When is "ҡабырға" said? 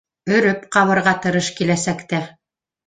0.77-1.15